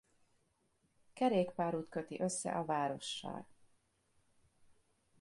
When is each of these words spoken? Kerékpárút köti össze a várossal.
Kerékpárút 1.13 1.89
köti 1.89 2.19
össze 2.21 2.51
a 2.51 2.65
várossal. 2.65 3.47